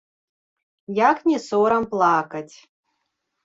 [1.09, 2.51] Як не сорам плакаць?